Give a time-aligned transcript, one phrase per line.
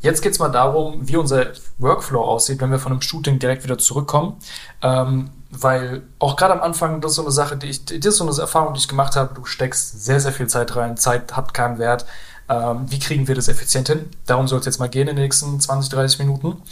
[0.00, 1.48] Jetzt geht es mal darum, wie unser
[1.78, 4.36] Workflow aussieht, wenn wir von einem Shooting direkt wieder zurückkommen.
[4.82, 8.16] Ähm, weil auch gerade am Anfang, das ist so eine Sache, die ich, das ist
[8.16, 9.34] so eine Erfahrung, die ich gemacht habe.
[9.34, 10.96] Du steckst sehr, sehr viel Zeit rein.
[10.96, 12.06] Zeit hat keinen Wert.
[12.48, 14.08] Ähm, wie kriegen wir das effizient hin?
[14.26, 16.62] Darum soll es jetzt mal gehen in den nächsten 20, 30 Minuten.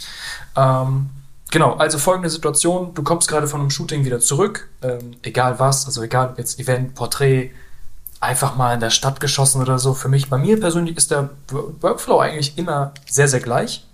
[0.55, 1.09] Ähm,
[1.51, 2.93] genau, also folgende Situation.
[2.93, 4.69] Du kommst gerade von einem Shooting wieder zurück.
[4.81, 7.51] Ähm, egal was, also egal jetzt Event, Porträt,
[8.19, 9.93] einfach mal in der Stadt geschossen oder so.
[9.93, 11.29] Für mich, bei mir persönlich ist der
[11.81, 13.85] Workflow eigentlich immer sehr, sehr gleich.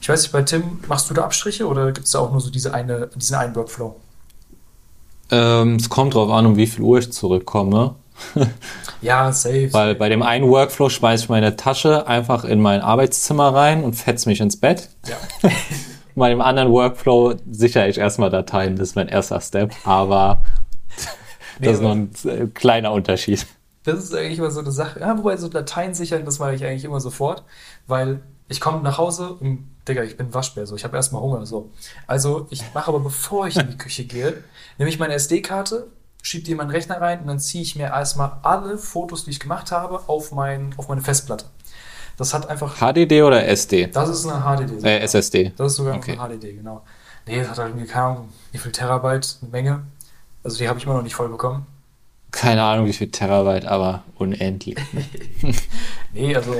[0.00, 2.40] Ich weiß nicht, bei Tim, machst du da Abstriche oder gibt es da auch nur
[2.40, 3.96] so diese eine, diesen einen Workflow?
[5.30, 7.94] Ähm, es kommt drauf an, um wie viel Uhr ich zurückkomme.
[9.02, 9.72] ja, safe.
[9.72, 13.94] Weil bei dem einen Workflow schmeiße ich meine Tasche einfach in mein Arbeitszimmer rein und
[13.94, 14.90] fetze mich ins Bett.
[15.06, 15.16] Ja.
[16.14, 19.72] bei dem anderen Workflow sichere ich erstmal Dateien, das ist mein erster Step.
[19.84, 20.42] Aber
[21.58, 23.46] Nee, das ist noch ein äh, kleiner Unterschied.
[23.84, 25.00] Das ist eigentlich immer so eine Sache.
[25.00, 27.42] Ja, wobei so Dateien sichern, das mache ich eigentlich immer sofort,
[27.86, 31.44] weil ich komme nach Hause und, Digga, ich bin Waschbär, so, ich habe erstmal Hunger,
[31.46, 31.70] so.
[32.06, 34.44] Also, ich mache aber, bevor ich in die Küche gehe,
[34.78, 35.88] nehme ich meine SD-Karte,
[36.22, 39.30] schiebe die in meinen Rechner rein und dann ziehe ich mir erstmal alle Fotos, die
[39.30, 41.46] ich gemacht habe, auf, mein, auf meine Festplatte.
[42.16, 42.76] Das hat einfach.
[42.76, 43.88] HDD oder SD?
[43.88, 44.84] Das ist eine HDD.
[44.84, 45.52] Äh, SSD.
[45.56, 46.16] Das ist sogar okay.
[46.18, 46.84] eine HDD, genau.
[47.26, 49.82] Nee, das hat halt irgendwie keine Ahnung, wie viel Terabyte, eine Menge.
[50.44, 51.66] Also die habe ich immer noch nicht voll bekommen.
[52.30, 54.76] Keine Ahnung, wie viel Terabyte, aber unendlich.
[56.12, 56.54] nee, also,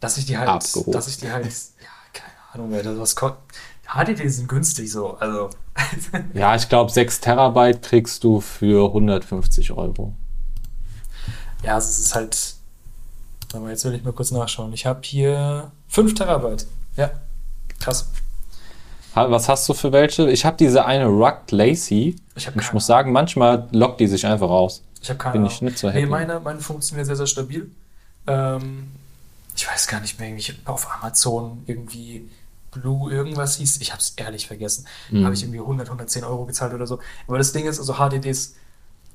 [0.00, 0.92] dass ich die halt, Abgehoben.
[0.92, 3.38] dass ich die halt, ja, keine Ahnung, wer das was kostet.
[3.86, 5.50] HDD sind günstig so, also.
[6.34, 10.14] ja, ich glaube, 6 Terabyte kriegst du für 150 Euro.
[11.62, 12.54] Ja, also es ist halt,
[13.52, 14.72] aber jetzt will ich mal kurz nachschauen.
[14.72, 16.66] Ich habe hier 5 Terabyte.
[16.96, 17.12] Ja,
[17.80, 18.10] krass.
[19.14, 20.30] Was hast du für welche?
[20.30, 22.16] Ich habe diese eine Rugged Lacy.
[22.34, 24.82] Ich, ich muss sagen, manchmal lockt die sich einfach raus.
[25.00, 26.00] Ich habe keine Bin ich nicht so happy.
[26.00, 27.70] Nee, meine, meine funktioniert sehr, sehr stabil.
[28.26, 28.88] Ähm,
[29.54, 32.28] ich weiß gar nicht mehr, irgendwie auf Amazon irgendwie
[32.70, 33.80] Blue irgendwas hieß.
[33.80, 34.86] Ich habe es ehrlich vergessen.
[35.10, 35.24] Mhm.
[35.24, 36.98] Habe ich irgendwie 100, 110 Euro gezahlt oder so.
[37.28, 38.56] Aber das Ding ist, also HDDs,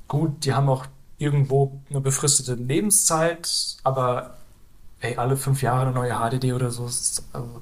[0.07, 0.85] gut, die haben auch
[1.17, 4.37] irgendwo eine befristete Lebenszeit, aber
[5.01, 6.85] ey, alle fünf Jahre eine neue HDD oder so.
[6.85, 7.61] Ist, also,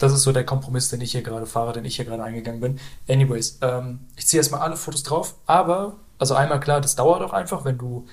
[0.00, 2.60] das ist so der Kompromiss, den ich hier gerade fahre, den ich hier gerade eingegangen
[2.60, 2.80] bin.
[3.06, 7.34] Anyways, ähm, ich ziehe erstmal alle Fotos drauf, aber, also einmal klar, das dauert auch
[7.34, 8.06] einfach, wenn du,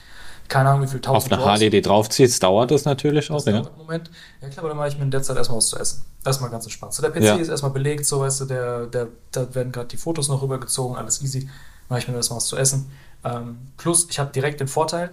[0.49, 3.63] keine Ahnung, wie viel tausend Auf eine HDD draufziehst, dauert das natürlich auch, das ja.
[3.77, 4.11] Moment.
[4.41, 6.03] Ja klar, aber dann mache ich mir in der Zeit erstmal was zu essen.
[6.25, 6.93] Erstmal ganz entspannt.
[6.93, 7.35] So, der PC ja.
[7.35, 10.97] ist erstmal belegt, so weißt du, der, der, da werden gerade die Fotos noch rübergezogen,
[10.97, 11.49] alles easy.
[11.87, 12.91] Mache ich mir erstmal was zu essen.
[13.23, 15.11] Ähm, plus, ich habe direkt den Vorteil,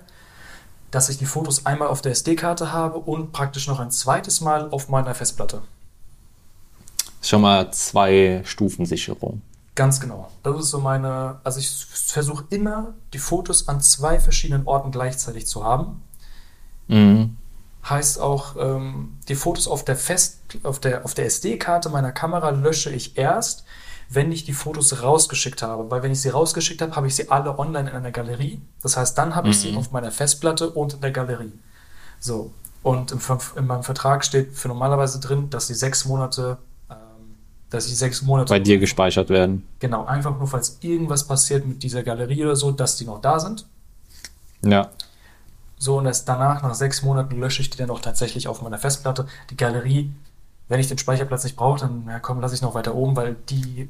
[0.90, 4.70] dass ich die Fotos einmal auf der SD-Karte habe und praktisch noch ein zweites Mal
[4.70, 5.62] auf meiner Festplatte
[7.28, 9.42] schon mal zwei Stufensicherung.
[9.74, 10.30] Ganz genau.
[10.42, 15.46] Das ist so meine, also ich versuche immer, die Fotos an zwei verschiedenen Orten gleichzeitig
[15.46, 16.02] zu haben.
[16.86, 17.36] Mhm.
[17.88, 22.50] Heißt auch, ähm, die Fotos auf der Fest, auf der, auf der SD-Karte meiner Kamera
[22.50, 23.64] lösche ich erst,
[24.08, 25.90] wenn ich die Fotos rausgeschickt habe.
[25.90, 28.60] Weil wenn ich sie rausgeschickt habe, habe ich sie alle online in einer Galerie.
[28.80, 29.78] Das heißt, dann habe ich sie mhm.
[29.78, 31.52] auf meiner Festplatte und in der Galerie.
[32.20, 32.52] So.
[32.82, 33.20] Und im,
[33.56, 36.58] in meinem Vertrag steht für normalerweise drin, dass sie sechs Monate
[37.74, 39.66] dass die sechs Monate bei dir gespeichert werden.
[39.80, 43.40] Genau, einfach nur, falls irgendwas passiert mit dieser Galerie oder so, dass die noch da
[43.40, 43.66] sind.
[44.62, 44.90] Ja.
[45.76, 48.78] So, und erst danach, nach sechs Monaten, lösche ich die dann auch tatsächlich auf meiner
[48.78, 49.26] Festplatte.
[49.50, 50.10] Die Galerie,
[50.68, 53.36] wenn ich den Speicherplatz nicht brauche, dann, ja komm, lasse ich noch weiter oben, weil
[53.50, 53.88] die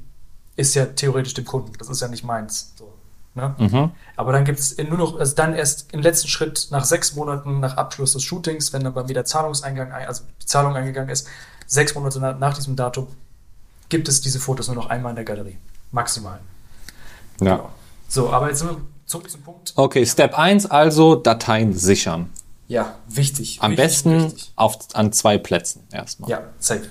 [0.57, 1.73] ist ja theoretisch dem Kunden.
[1.79, 2.73] Das ist ja nicht meins.
[2.77, 2.93] So,
[3.35, 3.55] ne?
[3.59, 3.91] mhm.
[4.17, 7.61] Aber dann gibt es nur noch, also dann erst im letzten Schritt, nach sechs Monaten
[7.61, 11.29] nach Abschluss des Shootings, wenn dann wieder Zahlungseingang, also die Zahlung eingegangen ist,
[11.67, 13.09] sechs Monate nach, nach diesem Datum,
[13.89, 15.59] gibt es diese Fotos nur noch einmal in der Galerie.
[15.93, 16.41] Maximal.
[17.41, 17.57] Ja.
[17.57, 17.71] Genau.
[18.09, 19.73] So, aber jetzt sind wir zurück zum Punkt.
[19.77, 22.31] Okay, Step 1 also Dateien sichern.
[22.69, 23.59] Ja, wichtig.
[23.61, 24.53] Am wichtig, besten wichtig.
[24.57, 26.31] Auf, an zwei Plätzen erstmal.
[26.31, 26.89] Ja, safe.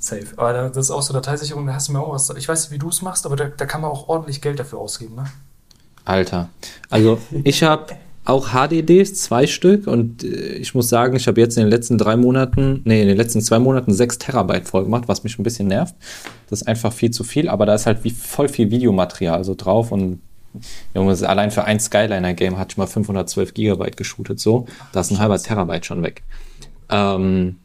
[0.00, 0.26] Safe.
[0.36, 2.30] Aber das ist auch so Dateisicherung, da hast du mir auch was.
[2.30, 4.58] Ich weiß nicht, wie du es machst, aber da, da kann man auch ordentlich Geld
[4.58, 5.24] dafür ausgeben, ne?
[6.04, 6.48] Alter.
[6.88, 7.96] Also ich habe
[8.28, 9.86] auch HDDs, zwei Stück.
[9.86, 13.08] Und äh, ich muss sagen, ich habe jetzt in den letzten drei Monaten, nee, in
[13.08, 15.94] den letzten zwei Monaten sechs Terabyte voll gemacht, was mich ein bisschen nervt.
[16.50, 19.54] Das ist einfach viel zu viel, aber da ist halt wie voll viel Videomaterial so
[19.54, 20.20] drauf und
[20.94, 24.66] Junge, allein für ein Skyliner-Game hatte ich mal 512 Gigabyte geshootet, so.
[24.92, 26.22] Da ist ein halber Terabyte schon weg.
[26.90, 27.56] Ähm,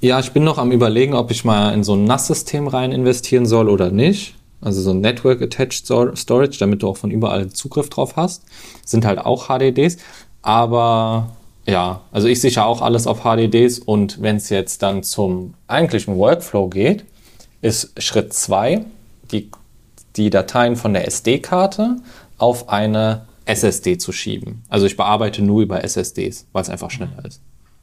[0.00, 3.46] ja, ich bin noch am überlegen, ob ich mal in so ein NAS-System rein investieren
[3.46, 7.90] soll oder nicht also so ein Network Attached Storage, damit du auch von überall Zugriff
[7.90, 8.44] drauf hast.
[8.84, 9.98] Sind halt auch HDDs,
[10.40, 11.30] aber
[11.66, 16.16] ja, also ich sichere auch alles auf HDDs und wenn es jetzt dann zum eigentlichen
[16.16, 17.04] Workflow geht,
[17.60, 18.84] ist Schritt zwei
[19.30, 19.50] die,
[20.16, 21.96] die Dateien von der SD-Karte
[22.38, 24.62] auf eine SSD zu schieben.
[24.68, 27.40] Also ich bearbeite nur über SSDs, weil es einfach schneller ist.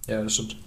[0.08, 0.58] Ja, das stimmt.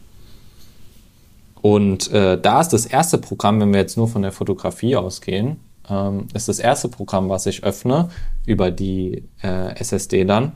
[1.61, 5.59] Und äh, da ist das erste Programm, wenn wir jetzt nur von der Fotografie ausgehen,
[5.89, 8.11] ähm, ist das erste Programm, was ich öffne
[8.47, 10.53] über die äh, SSD dann.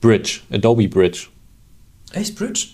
[0.00, 1.28] Bridge, Adobe Bridge.
[2.12, 2.68] Echt, Bridge?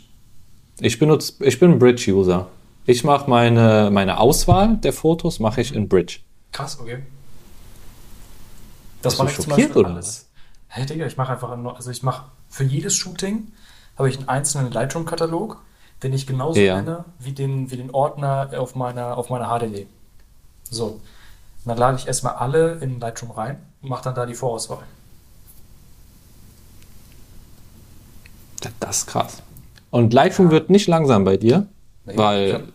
[0.80, 2.48] Ich benutze, ich bin ein Bridge-User.
[2.86, 6.20] Ich mache meine, meine Auswahl der Fotos mache ich in Bridge.
[6.52, 7.02] Krass, okay.
[9.02, 10.28] Das war schockiert oder was?
[10.68, 13.48] Hä, hey, Digga, ich mache einfach, also ich mache für jedes Shooting
[13.96, 15.60] habe ich einen einzelnen Lightroom-Katalog,
[16.02, 16.76] den ich genauso Ja.
[16.80, 19.86] nenne wie den, wie den Ordner auf meiner, auf meiner HDD.
[20.70, 21.00] So.
[21.64, 24.84] Dann lade ich erstmal alle in Lightroom rein und mache dann da die Vorauswahl.
[28.60, 29.42] Das- Das ist krass.
[29.90, 31.66] Und Lightroom wird nicht langsam bei dir,
[32.04, 32.72] Nee, weil ich habe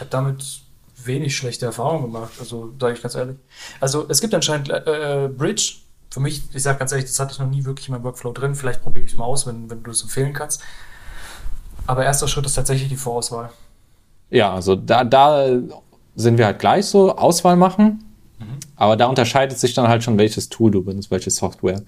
[0.00, 0.60] hab damit
[1.04, 3.36] wenig schlechte Erfahrungen gemacht, also sage ich ganz ehrlich.
[3.80, 5.76] Also es gibt anscheinend äh, Bridge.
[6.10, 8.32] Für mich, ich sage ganz ehrlich, das hatte ich noch nie wirklich in meinem Workflow
[8.32, 8.54] drin.
[8.54, 10.60] Vielleicht probiere ich es mal aus, wenn, wenn du es empfehlen kannst.
[11.86, 13.50] Aber erster Schritt ist tatsächlich die Vorauswahl.
[14.28, 15.46] Ja, also da, da
[16.16, 18.04] sind wir halt gleich so, Auswahl machen.
[18.80, 21.82] Aber da unterscheidet sich dann halt schon, welches Tool du benutzt, welche Software.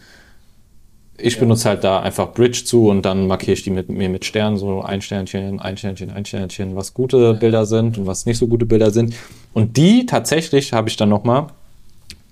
[1.16, 4.26] Ich benutze halt da einfach Bridge zu und dann markiere ich die mit mir mit
[4.26, 8.36] Sternen, so ein Sternchen, ein Sternchen, ein Sternchen, was gute Bilder sind und was nicht
[8.36, 9.14] so gute Bilder sind.
[9.54, 11.46] Und die tatsächlich habe ich dann nochmal,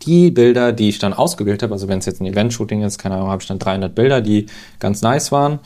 [0.02, 3.14] die Bilder, die ich dann ausgewählt habe, also wenn es jetzt ein Event-Shooting ist, keine
[3.14, 4.44] Ahnung, habe ich dann 300 Bilder, die
[4.78, 5.58] ganz nice waren.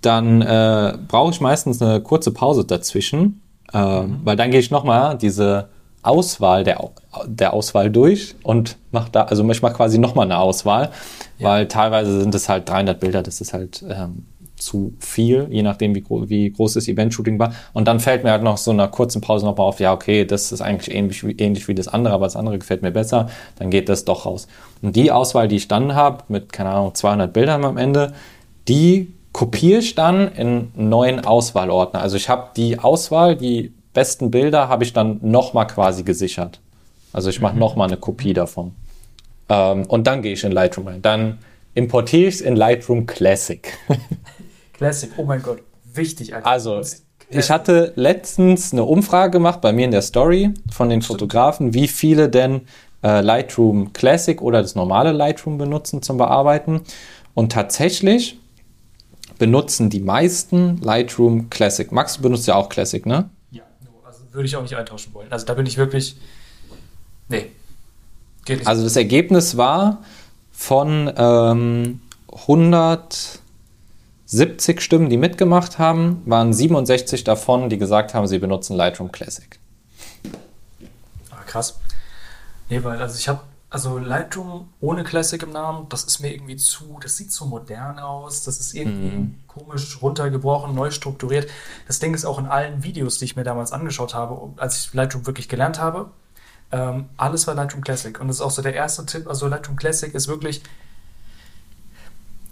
[0.00, 3.41] Dann äh, brauche ich meistens eine kurze Pause dazwischen,
[3.72, 5.68] äh, weil dann gehe ich nochmal diese
[6.02, 6.90] Auswahl der,
[7.26, 10.90] der Auswahl durch und mache da, also ich mache quasi nochmal eine Auswahl,
[11.38, 14.26] weil teilweise sind es halt 300 Bilder, das ist halt ähm,
[14.62, 17.52] zu viel, je nachdem, wie, wie groß das Event-Shooting war.
[17.72, 20.52] Und dann fällt mir halt noch so einer kurzen Pause nochmal auf, ja, okay, das
[20.52, 23.28] ist eigentlich ähnlich, ähnlich wie das andere, aber das andere gefällt mir besser,
[23.58, 24.46] dann geht das doch raus.
[24.80, 28.12] Und die Auswahl, die ich dann habe, mit, keine Ahnung, 200 Bildern am Ende,
[28.68, 32.00] die kopiere ich dann in einen neuen Auswahlordner.
[32.00, 36.60] Also ich habe die Auswahl, die besten Bilder, habe ich dann nochmal quasi gesichert.
[37.12, 38.74] Also ich mache nochmal eine Kopie davon.
[39.48, 41.02] Ähm, und dann gehe ich in Lightroom rein.
[41.02, 41.38] Dann
[41.74, 43.72] importiere ich es in Lightroom Classic.
[44.72, 45.60] Classic, oh mein Gott,
[45.92, 46.46] wichtig, Alter.
[46.46, 46.80] Also,
[47.28, 51.88] ich hatte letztens eine Umfrage gemacht bei mir in der Story von den Fotografen, wie
[51.88, 52.62] viele denn
[53.02, 56.82] äh, Lightroom Classic oder das normale Lightroom benutzen zum Bearbeiten.
[57.34, 58.38] Und tatsächlich
[59.42, 61.90] benutzen die meisten Lightroom Classic.
[61.90, 63.28] Max, du benutzt ja auch Classic, ne?
[63.50, 63.64] Ja,
[64.04, 65.32] also würde ich auch nicht eintauschen wollen.
[65.32, 66.14] Also da bin ich wirklich.
[67.28, 67.50] Nee.
[68.44, 68.68] Geht nicht.
[68.68, 69.98] Also das Ergebnis war
[70.52, 72.00] von ähm,
[72.32, 79.58] 170 Stimmen, die mitgemacht haben, waren 67 davon, die gesagt haben, sie benutzen Lightroom Classic.
[81.32, 81.80] Ah, krass.
[82.68, 83.40] Nee, weil, also ich habe,
[83.72, 87.98] also Lightroom ohne Classic im Namen, das ist mir irgendwie zu, das sieht zu modern
[87.98, 91.48] aus, das ist irgendwie komisch runtergebrochen, neu strukturiert.
[91.86, 94.92] Das Ding ist auch in allen Videos, die ich mir damals angeschaut habe, als ich
[94.94, 96.10] Lightroom wirklich gelernt habe,
[96.70, 98.20] ähm, alles war Lightroom Classic.
[98.20, 100.62] Und das ist auch so der erste Tipp, also Lightroom Classic ist wirklich,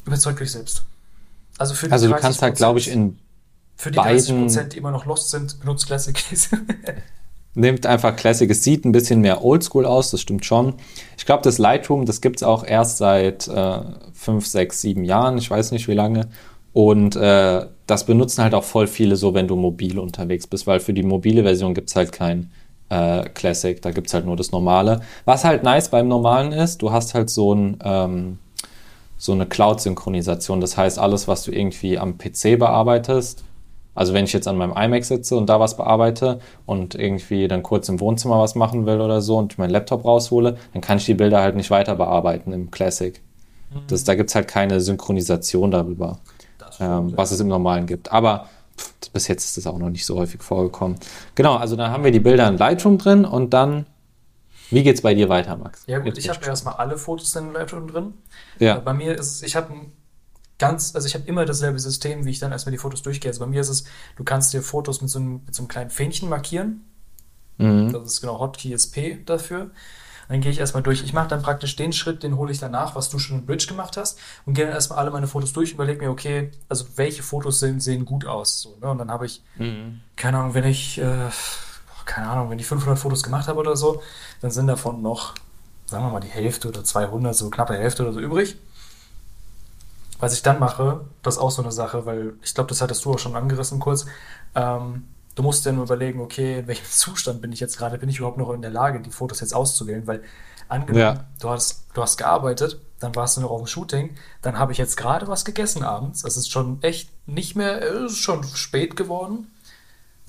[0.06, 0.84] überzeugt euch selbst.
[1.58, 3.18] Also für die Also du 30%, kannst halt, glaube ich, in
[3.76, 6.18] für die beiden- 30%, die immer noch lost sind, benutzt Classic.
[7.54, 8.48] Nimmt einfach Classic.
[8.48, 10.74] Es sieht ein bisschen mehr oldschool aus, das stimmt schon.
[11.18, 13.80] Ich glaube, das Lightroom, das gibt es auch erst seit äh,
[14.12, 15.36] fünf, sechs, sieben Jahren.
[15.38, 16.28] Ich weiß nicht wie lange.
[16.72, 20.78] Und äh, das benutzen halt auch voll viele so, wenn du mobil unterwegs bist, weil
[20.78, 22.52] für die mobile Version gibt es halt kein
[22.88, 25.00] äh, Classic, da gibt es halt nur das normale.
[25.24, 28.38] Was halt nice beim normalen ist, du hast halt so ein ähm,
[29.20, 30.62] so eine Cloud-Synchronisation.
[30.62, 33.44] Das heißt, alles, was du irgendwie am PC bearbeitest,
[33.94, 37.62] also wenn ich jetzt an meinem iMac sitze und da was bearbeite und irgendwie dann
[37.62, 41.06] kurz im Wohnzimmer was machen will oder so und meinen Laptop raushole, dann kann ich
[41.06, 43.20] die Bilder halt nicht weiter bearbeiten im Classic.
[43.86, 46.18] Das, da gibt's halt keine Synchronisation darüber,
[46.80, 48.10] ähm, was es im Normalen gibt.
[48.12, 50.98] Aber pff, bis jetzt ist das auch noch nicht so häufig vorgekommen.
[51.34, 53.86] Genau, also dann haben wir die Bilder in Lightroom drin und dann,
[54.70, 55.84] wie geht's bei dir weiter, Max?
[55.86, 58.14] Ja gut, Jetzt ich habe erstmal alle Fotos in Lightroom drin.
[58.58, 58.80] Ja.
[58.80, 59.92] Bei mir ist es, ich habe ein
[60.60, 63.30] ganz, also ich habe immer dasselbe System, wie ich dann erstmal die Fotos durchgehe.
[63.30, 65.68] Also bei mir ist es, du kannst dir Fotos mit so einem, mit so einem
[65.68, 66.84] kleinen Fähnchen markieren.
[67.58, 67.92] Mhm.
[67.92, 69.70] Das ist genau Hotkey ist P dafür.
[70.28, 71.02] Dann gehe ich erstmal durch.
[71.02, 73.66] Ich mache dann praktisch den Schritt, den hole ich danach, was du schon in Bridge
[73.66, 74.16] gemacht hast.
[74.46, 77.58] Und gehe dann erstmal alle meine Fotos durch und überlege mir, okay, also welche Fotos
[77.58, 78.60] sehen, sehen gut aus.
[78.60, 78.90] So, ne?
[78.90, 80.00] Und dann habe ich, Mhm.
[80.14, 81.30] keine Ahnung, wenn ich, äh,
[82.04, 84.02] keine Ahnung, wenn ich 500 Fotos gemacht habe oder so,
[84.40, 85.34] dann sind davon noch,
[85.86, 88.56] sagen wir mal, die Hälfte oder 200, so knappe Hälfte oder so übrig.
[90.20, 93.04] Was ich dann mache, das ist auch so eine Sache, weil ich glaube, das hattest
[93.04, 94.06] du auch schon angerissen kurz.
[94.54, 97.98] Ähm, du musst dir nur überlegen, okay, in welchem Zustand bin ich jetzt gerade?
[97.98, 100.06] Bin ich überhaupt noch in der Lage, die Fotos jetzt auszuwählen?
[100.06, 100.22] Weil
[100.68, 101.24] angenommen, Ja.
[101.40, 104.78] du, hast, du hast gearbeitet dann warst du noch auf dem Shooting, dann habe ich
[104.78, 106.22] jetzt gerade was gegessen abends.
[106.22, 109.50] Es ist schon echt nicht mehr, es ist schon spät geworden.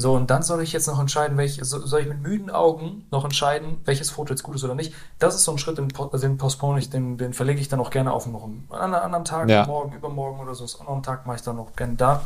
[0.02, 3.24] So, und dann soll ich jetzt noch entscheiden, welch, soll ich mit müden Augen noch
[3.24, 4.96] entscheiden, welches Foto jetzt gut ist oder nicht.
[5.20, 7.92] Das ist so ein Schritt, den, den postpone ich, den, den verlege ich dann auch
[7.92, 9.64] gerne auf einen anderen Tag, ja.
[9.68, 12.24] morgen, übermorgen oder so, ist auch noch ein Tag, mache ich dann noch gerne da.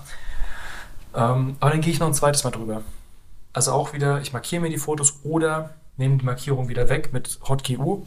[1.13, 2.81] Ähm, aber dann gehe ich noch ein zweites Mal drüber.
[3.51, 7.39] Also auch wieder, ich markiere mir die Fotos oder nehme die Markierung wieder weg mit
[7.43, 8.05] Hotkey U.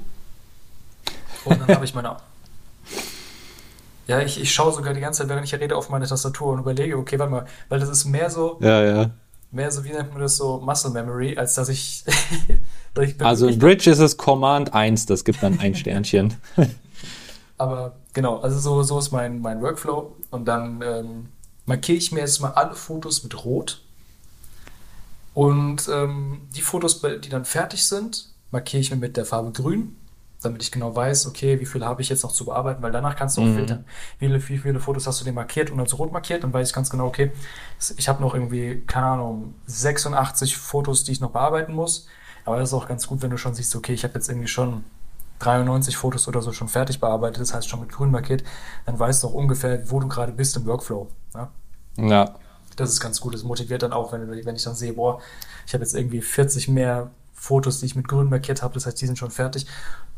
[1.45, 2.17] Und dann habe ich meine.
[4.07, 6.61] Ja, ich, ich schaue sogar die ganze Zeit, während ich rede, auf meine Tastatur und
[6.61, 8.57] überlege, okay, warte mal, weil das ist mehr so.
[8.61, 9.11] Ja, ja
[9.51, 12.05] mehr so, wie nennt man das so, Muscle Memory, als dass ich.
[13.01, 16.35] ich also in Bridge ist es Command 1, das gibt dann ein Sternchen.
[17.59, 20.15] Aber genau, also so, so ist mein, mein Workflow.
[20.31, 21.29] Und dann ähm,
[21.67, 23.83] markiere ich mir jetzt mal alle Fotos mit Rot.
[25.35, 29.97] Und ähm, die Fotos, die dann fertig sind, markiere ich mir mit der Farbe Grün
[30.43, 33.17] damit ich genau weiß, okay, wie viel habe ich jetzt noch zu bearbeiten, weil danach
[33.17, 33.57] kannst du auch mhm.
[33.57, 33.85] filtern.
[34.19, 36.69] Wie viele, wie viele Fotos hast du dir markiert und als rot markiert, dann weiß
[36.69, 37.33] ich ganz genau, okay,
[37.97, 42.07] ich habe noch irgendwie, keine Ahnung, 86 Fotos, die ich noch bearbeiten muss.
[42.45, 44.49] Aber das ist auch ganz gut, wenn du schon siehst, okay, ich habe jetzt irgendwie
[44.49, 44.85] schon
[45.41, 48.43] 93 Fotos oder so schon fertig bearbeitet, das heißt schon mit grün markiert,
[48.87, 51.09] dann weißt du auch ungefähr, wo du gerade bist im Workflow.
[51.35, 51.51] Ja.
[51.97, 52.35] ja.
[52.77, 53.35] Das ist ganz gut.
[53.35, 55.21] Das motiviert dann auch, wenn, wenn ich dann sehe, boah,
[55.67, 58.75] ich habe jetzt irgendwie 40 mehr Fotos, die ich mit grün markiert habe.
[58.75, 59.67] Das heißt, die sind schon fertig.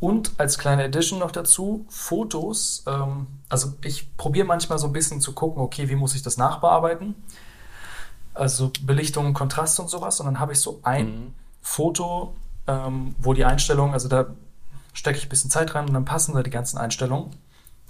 [0.01, 2.83] Und als kleine Edition noch dazu, Fotos.
[2.87, 6.39] Ähm, also ich probiere manchmal so ein bisschen zu gucken, okay, wie muss ich das
[6.39, 7.15] nachbearbeiten?
[8.33, 10.19] Also Belichtung, Kontrast und sowas.
[10.21, 11.35] Und dann habe ich so ein mhm.
[11.61, 12.35] Foto,
[12.67, 14.27] ähm, wo die Einstellungen, also da
[14.95, 17.37] stecke ich ein bisschen Zeit rein und dann passen da die ganzen Einstellungen,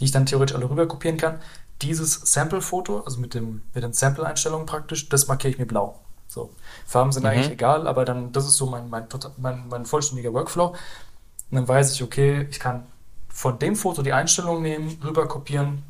[0.01, 1.39] die ich dann theoretisch alle rüber kopieren kann.
[1.83, 6.01] Dieses Sample-Foto, also mit, dem, mit den Sample-Einstellungen praktisch, das markiere ich mir blau.
[6.27, 6.51] So.
[6.87, 7.31] Farben sind mhm.
[7.31, 9.07] eigentlich egal, aber dann, das ist so mein, mein,
[9.39, 10.69] mein, mein vollständiger Workflow.
[10.69, 12.85] Und dann weiß ich, okay, ich kann
[13.29, 15.83] von dem Foto die Einstellung nehmen, rüber kopieren.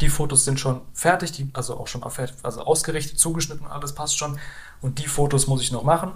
[0.00, 4.38] Die Fotos sind schon fertig, die, also auch schon also ausgerichtet, zugeschnitten, alles passt schon.
[4.80, 6.12] Und die Fotos muss ich noch machen.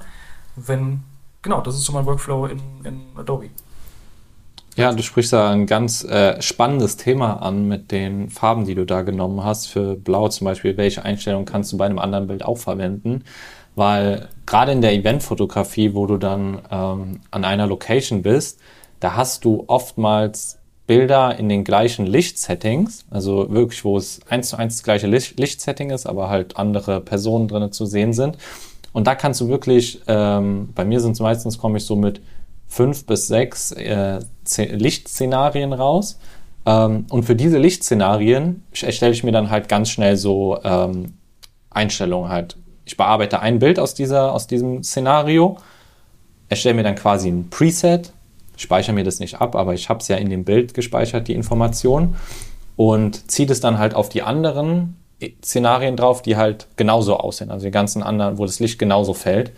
[0.56, 1.04] Wenn,
[1.42, 3.50] genau, das ist so mein Workflow in, in Adobe.
[4.76, 8.84] Ja, du sprichst da ein ganz äh, spannendes Thema an mit den Farben, die du
[8.84, 9.66] da genommen hast.
[9.66, 13.22] Für Blau zum Beispiel, welche Einstellung kannst du bei einem anderen Bild auch verwenden?
[13.74, 18.60] Weil gerade in der Eventfotografie, wo du dann ähm, an einer Location bist,
[19.00, 24.56] da hast du oftmals Bilder in den gleichen Lichtsettings, also wirklich, wo es eins zu
[24.56, 28.36] eins das gleiche Licht Lichtsetting ist, aber halt andere Personen drinnen zu sehen sind.
[28.92, 32.20] Und da kannst du wirklich, ähm, bei mir sind es meistens, komme ich so mit
[32.68, 34.20] fünf bis sechs äh,
[34.56, 36.18] Lichtszenarien raus.
[36.66, 41.14] Ähm, und für diese Lichtszenarien erstelle ich mir dann halt ganz schnell so ähm,
[41.70, 42.56] Einstellungen halt.
[42.84, 45.56] Ich bearbeite ein Bild aus, dieser, aus diesem Szenario,
[46.48, 48.12] erstelle mir dann quasi ein Preset,
[48.56, 51.34] speichere mir das nicht ab, aber ich habe es ja in dem Bild gespeichert, die
[51.34, 52.16] Information,
[52.76, 54.96] und ziehe das dann halt auf die anderen
[55.42, 59.52] Szenarien drauf, die halt genauso aussehen, also die ganzen anderen, wo das Licht genauso fällt.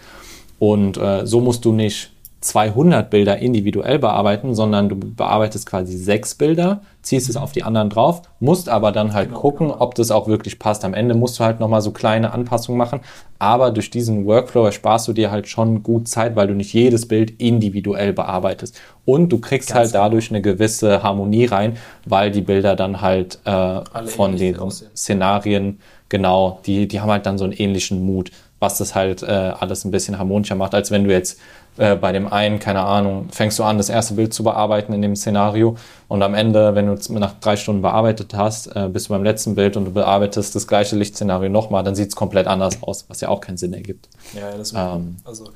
[0.59, 6.35] Und äh, so musst du nicht 200 Bilder individuell bearbeiten, sondern du bearbeitest quasi sechs
[6.35, 9.81] Bilder, ziehst es auf die anderen drauf, musst aber dann halt genau, gucken, genau.
[9.81, 10.85] ob das auch wirklich passt.
[10.85, 13.01] Am Ende musst du halt nochmal so kleine Anpassungen machen,
[13.39, 17.09] aber durch diesen Workflow ersparst du dir halt schon gut Zeit, weil du nicht jedes
[17.09, 18.79] Bild individuell bearbeitest.
[19.05, 20.05] Und du kriegst Ganz halt genau.
[20.05, 24.57] dadurch eine gewisse Harmonie rein, weil die Bilder dann halt äh, von den
[24.95, 29.27] Szenarien, genau, die, die haben halt dann so einen ähnlichen Mut, was das halt äh,
[29.27, 31.39] alles ein bisschen harmonischer macht, als wenn du jetzt
[31.77, 35.03] äh, bei dem einen, keine Ahnung, fängst du an, das erste Bild zu bearbeiten in
[35.03, 35.77] dem Szenario
[36.09, 39.25] und am Ende, wenn du es nach drei Stunden bearbeitet hast, äh, bist du beim
[39.25, 43.07] letzten Bild und du bearbeitest das gleiche Lichtszenario nochmal, dann sieht es komplett anders aus,
[43.09, 44.09] was ja auch keinen Sinn ergibt.
[44.35, 45.51] Ja, das ähm, also,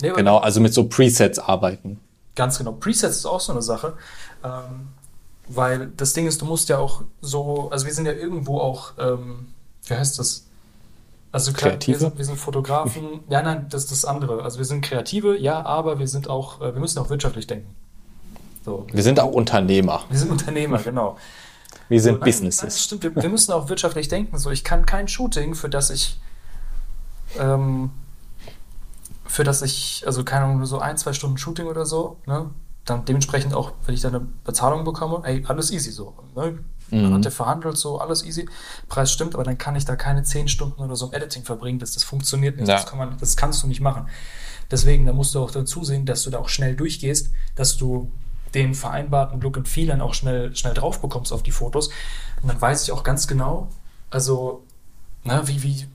[0.00, 2.00] nee, Genau, also mit so Presets arbeiten.
[2.34, 2.72] Ganz genau.
[2.72, 3.94] Presets ist auch so eine Sache.
[4.42, 4.88] Ähm,
[5.48, 8.92] weil das Ding ist, du musst ja auch so, also wir sind ja irgendwo auch,
[8.98, 9.48] ähm,
[9.86, 10.46] wie heißt das?
[11.32, 13.20] Also klar, wir sind, wir sind, Fotografen.
[13.30, 14.42] Ja, nein, das ist das andere.
[14.44, 17.74] Also wir sind Kreative, ja, aber wir sind auch, äh, wir müssen auch wirtschaftlich denken.
[18.66, 18.86] So.
[18.92, 20.02] Wir sind auch Unternehmer.
[20.10, 21.16] Wir sind Unternehmer, genau.
[21.88, 22.62] Wir sind so, nein, Businesses.
[22.62, 24.38] Nein, stimmt, wir, wir, müssen auch wirtschaftlich denken.
[24.38, 26.20] So, ich kann kein Shooting, für das ich,
[27.38, 27.90] ähm,
[29.26, 32.50] für das ich, also keine Ahnung, nur so ein, zwei Stunden Shooting oder so, ne?
[32.84, 36.14] Dann dementsprechend auch, wenn ich da eine Bezahlung bekomme, ey, alles easy so.
[36.34, 36.58] Ne?
[36.92, 37.02] Mhm.
[37.02, 38.48] Dann hat der verhandelt, so alles easy.
[38.88, 41.78] Preis stimmt, aber dann kann ich da keine zehn Stunden oder so im Editing verbringen.
[41.78, 42.68] Das, das funktioniert nicht.
[42.68, 42.76] Ja.
[42.76, 44.08] Das, kann man, das kannst du nicht machen.
[44.70, 48.10] Deswegen, da musst du auch dann zusehen, dass du da auch schnell durchgehst, dass du
[48.54, 51.88] den vereinbarten Look and Feel dann auch schnell, schnell drauf bekommst auf die Fotos.
[52.42, 53.68] Und dann weiß ich auch ganz genau,
[54.10, 54.62] also,
[55.24, 55.86] na, ne, wie, wie,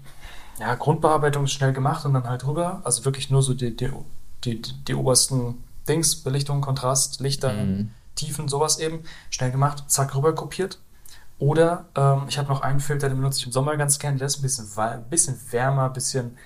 [0.60, 2.82] ja, Grundbearbeitung ist schnell gemacht und dann halt rüber.
[2.84, 3.92] Also wirklich nur so die, die,
[4.44, 9.04] die, die obersten Dings, Belichtung, Kontrast, Lichter, mhm Tiefen, sowas eben.
[9.30, 10.80] Schnell gemacht, zack, rüber kopiert.
[11.39, 14.17] Oder ähm, ich habe noch einen Filter, den benutze ich im Sommer ganz gern.
[14.17, 14.67] Der ist ein bisschen,
[15.10, 16.38] bisschen wärmer, ein bisschen.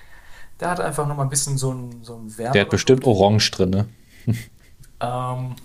[0.60, 2.54] Der hat einfach nochmal ein bisschen so ein, so ein Wärme.
[2.54, 3.86] Der hat bestimmt Orange drin, ne?
[5.00, 5.56] ähm,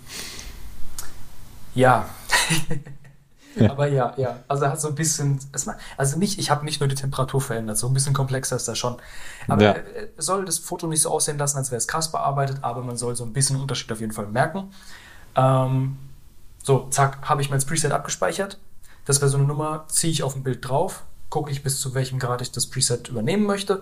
[1.75, 2.05] ja.
[3.69, 4.37] Aber ja, ja.
[4.47, 5.39] Also er hat so ein bisschen,
[5.97, 8.77] also nicht, ich habe nicht nur die Temperatur verändert, so ein bisschen komplexer ist das
[8.77, 8.97] schon.
[9.47, 9.71] Aber ja.
[9.71, 12.97] er soll das Foto nicht so aussehen lassen, als wäre es krass bearbeitet, aber man
[12.97, 14.71] soll so ein bisschen Unterschied auf jeden Fall merken.
[15.35, 15.97] Ähm,
[16.63, 18.59] so, zack, habe ich mein Preset abgespeichert.
[19.07, 21.95] Das wäre so eine Nummer, ziehe ich auf ein Bild drauf, gucke ich, bis zu
[21.95, 23.81] welchem Grad ich das Preset übernehmen möchte.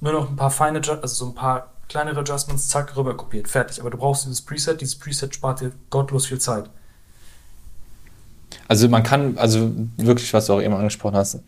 [0.00, 3.80] Nur noch ein paar feine, also so ein paar kleinere Adjustments, zack, rüber kopiert, fertig.
[3.80, 6.68] Aber du brauchst dieses Preset, dieses Preset spart dir gottlos viel Zeit.
[8.66, 11.40] Also man kann, also wirklich, was du auch eben angesprochen hast,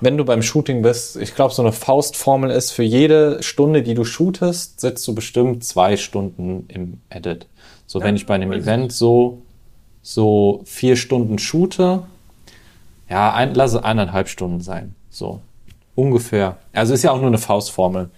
[0.00, 3.94] wenn du beim Shooting bist, ich glaube, so eine Faustformel ist, für jede Stunde, die
[3.94, 7.46] du shootest, sitzt du bestimmt zwei Stunden im Edit.
[7.86, 9.42] So, ja, wenn ich bei einem Event so,
[10.02, 12.02] so vier Stunden shoote,
[13.08, 14.94] ja, ein, lasse eineinhalb Stunden sein.
[15.10, 15.40] So,
[15.94, 16.56] ungefähr.
[16.72, 18.10] Also ist ja auch nur eine Faustformel.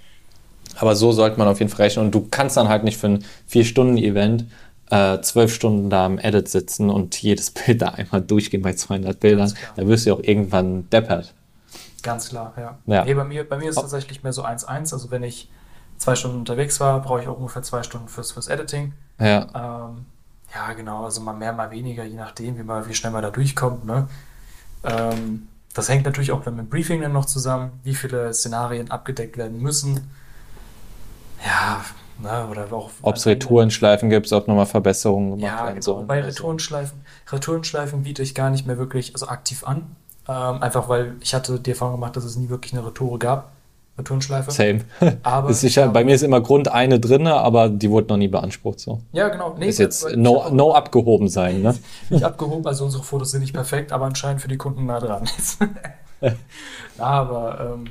[0.76, 2.06] Aber so sollte man auf jeden Fall rechnen.
[2.06, 4.46] Und du kannst dann halt nicht für ein vier Stunden Event
[4.90, 9.18] äh, zwölf Stunden da im Edit sitzen und jedes Bild da einmal durchgehen bei 200
[9.20, 11.34] Bildern, da wirst du ja auch irgendwann deppert.
[12.02, 12.78] Ganz klar, ja.
[12.86, 13.04] ja.
[13.04, 14.92] Nee, bei, mir, bei mir ist es tatsächlich mehr so 1-1.
[14.92, 15.50] Also wenn ich
[15.98, 18.92] zwei Stunden unterwegs war, brauche ich auch ungefähr zwei Stunden fürs, fürs Editing.
[19.18, 19.88] Ja.
[19.88, 20.06] Ähm,
[20.54, 21.04] ja, genau.
[21.04, 23.84] Also mal mehr, mal weniger, je nachdem, wie, man, wie schnell man da durchkommt.
[23.84, 24.08] Ne?
[24.84, 29.36] Ähm, das hängt natürlich auch mit dem Briefing dann noch zusammen, wie viele Szenarien abgedeckt
[29.36, 30.10] werden müssen.
[31.44, 31.84] Ja,
[32.20, 32.48] Ne?
[32.50, 35.82] Oder auch ob es Retourenschleifen gibt, ob nochmal Verbesserungen gemacht ja, werden genau.
[35.82, 36.06] sollen.
[36.06, 39.96] Bei Retourenschleifen, Retourenschleifen biete ich gar nicht mehr wirklich also aktiv an.
[40.26, 43.52] Ähm, einfach weil ich hatte die Erfahrung gemacht, dass es nie wirklich eine Retoure gab.
[43.98, 44.50] Retourenschleife.
[44.50, 44.80] Same.
[45.22, 48.28] Aber ist sicher, bei mir ist immer Grund eine drin, aber die wurde noch nie
[48.28, 48.80] beansprucht.
[48.80, 49.00] So.
[49.12, 49.56] Ja, genau.
[49.58, 51.62] Nee, ist jetzt no, no abgehoben sein.
[51.62, 51.74] Ne?
[52.10, 55.28] nicht abgehoben, also unsere Fotos sind nicht perfekt, aber anscheinend für die Kunden nah dran.
[56.98, 57.90] aber ähm,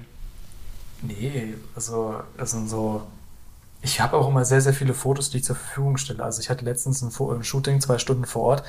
[1.01, 3.01] nee, also es sind so
[3.82, 6.23] ich habe auch immer sehr, sehr viele Fotos, die ich zur Verfügung stelle.
[6.23, 8.63] Also ich hatte letztens ein, ein Shooting, zwei Stunden vor Ort.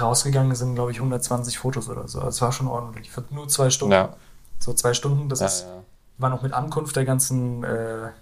[0.00, 2.18] Rausgegangen sind, glaube ich, 120 Fotos oder so.
[2.18, 3.10] Also es war schon ordentlich.
[3.10, 3.92] Für nur zwei Stunden.
[3.92, 4.14] Ja.
[4.58, 5.82] So zwei Stunden, das ja, ist, ja.
[6.18, 7.64] War noch mit Ankunft der ganzen.
[7.64, 8.12] Äh, der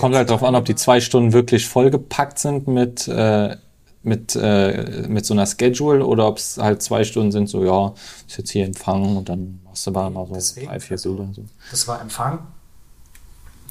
[0.00, 3.56] Kommt halt darauf an, ob die zwei Stunden wirklich vollgepackt sind mit, äh,
[4.02, 7.94] mit, äh, mit so einer Schedule oder ob es halt zwei Stunden sind, so ja,
[8.26, 11.28] ist jetzt hier Empfang und dann machst du mal, mal so Deswegen, drei, vier Bilder.
[11.32, 11.44] So.
[11.70, 12.40] Das war Empfang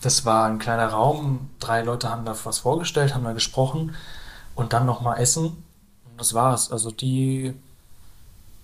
[0.03, 3.95] das war ein kleiner Raum, drei Leute haben da was vorgestellt, haben da gesprochen
[4.53, 5.45] und dann nochmal Essen.
[5.45, 6.71] Und das war's.
[6.71, 7.53] Also die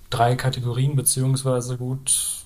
[0.10, 2.39] drei Kategorien, beziehungsweise gut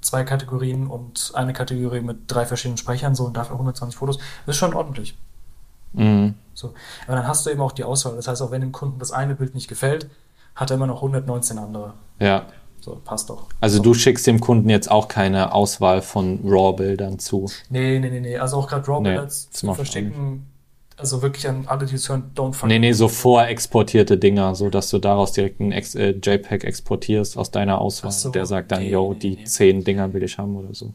[0.00, 4.54] zwei Kategorien und eine Kategorie mit drei verschiedenen Sprechern, so und dafür 120 Fotos, das
[4.54, 5.16] ist schon ordentlich.
[5.92, 6.34] Mhm.
[6.54, 6.74] So.
[7.06, 8.16] Aber dann hast du eben auch die Auswahl.
[8.16, 10.08] Das heißt, auch wenn dem Kunden das eine Bild nicht gefällt,
[10.54, 11.94] hat er immer noch 119 andere.
[12.18, 12.46] Ja.
[12.80, 13.46] So, passt doch.
[13.60, 13.82] Also so.
[13.82, 17.50] du schickst dem Kunden jetzt auch keine Auswahl von RAW-Bildern zu?
[17.70, 18.38] Nee, nee, nee, nee.
[18.38, 20.46] Also auch gerade RAW-Bilder nee, zu verschicken,
[20.98, 22.68] also wirklich an alle, die es hören, don't fuck.
[22.68, 27.38] Nee, nee, so vorexportierte Dinger, so dass du daraus direkt ein Ex äh, JPEG exportierst
[27.38, 28.10] aus deiner Auswahl.
[28.10, 30.86] So, der sagt dann, nee, yo, die nee, zehn Dinger will ich haben oder so.
[30.86, 30.92] Nee,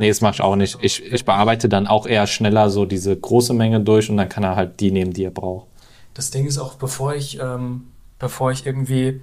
[0.00, 0.78] nee das mach ich auch nicht.
[0.80, 4.42] Ich, ich bearbeite dann auch eher schneller so diese große Menge durch und dann kann
[4.42, 5.66] er halt die nehmen, die er braucht.
[6.14, 7.84] Das Ding ist auch, bevor ich, ähm,
[8.18, 9.20] bevor ich irgendwie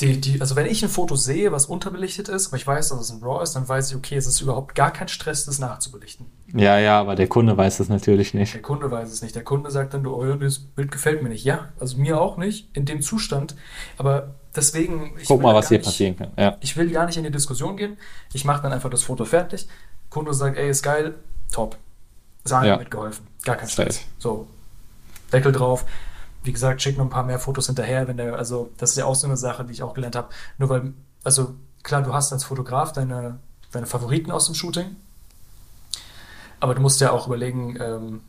[0.00, 3.00] die, die, also wenn ich ein Foto sehe, was unterbelichtet ist, aber ich weiß, dass
[3.00, 5.58] es ein RAW ist, dann weiß ich, okay, es ist überhaupt gar kein Stress, das
[5.58, 6.26] nachzubelichten.
[6.54, 8.54] Ja, ja, aber der Kunde weiß es natürlich nicht.
[8.54, 9.34] Der Kunde weiß es nicht.
[9.34, 11.44] Der Kunde sagt dann, du, oh, das Bild gefällt mir nicht.
[11.44, 13.56] Ja, also mir auch nicht, in dem Zustand.
[13.96, 15.14] Aber deswegen.
[15.26, 16.30] Guck mal, was hier nicht, passieren kann.
[16.38, 16.56] Ja.
[16.60, 17.96] Ich will gar nicht in die Diskussion gehen.
[18.32, 19.66] Ich mache dann einfach das Foto fertig.
[20.10, 21.16] Kunde sagt, ey, ist geil,
[21.52, 21.76] top.
[22.44, 22.76] Sagen ja.
[22.76, 23.26] mitgeholfen.
[23.44, 24.02] Gar kein Stress.
[24.18, 24.46] So,
[25.32, 25.84] Deckel drauf
[26.48, 29.04] wie gesagt, schick noch ein paar mehr Fotos hinterher, wenn der, also das ist ja
[29.04, 30.30] auch so eine Sache, die ich auch gelernt habe.
[30.56, 33.38] Nur weil, also klar, du hast als Fotograf deine,
[33.70, 34.96] deine Favoriten aus dem Shooting,
[36.58, 38.20] aber du musst ja auch überlegen, ähm,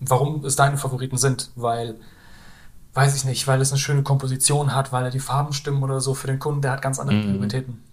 [0.00, 2.00] warum es deine Favoriten sind, weil,
[2.94, 6.00] weiß ich nicht, weil es eine schöne Komposition hat, weil er die Farben stimmen oder
[6.00, 7.30] so für den Kunden, der hat ganz andere mhm.
[7.30, 7.84] Prioritäten.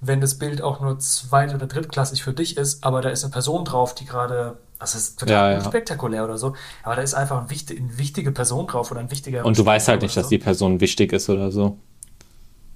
[0.00, 3.32] Wenn das Bild auch nur zweit- oder drittklassig für dich ist, aber da ist eine
[3.32, 5.64] Person drauf, die gerade das ist total ja, ja.
[5.64, 6.54] spektakulär oder so.
[6.82, 9.44] Aber da ist einfach ein wichtig, eine wichtige Person drauf oder ein wichtiger.
[9.44, 10.20] Und du weißt halt nicht, so.
[10.22, 11.78] dass die Person wichtig ist oder so.